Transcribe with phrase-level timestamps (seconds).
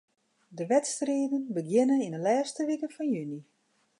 [0.57, 3.35] De wedstriden begjinne yn 'e lêste wike fan juny.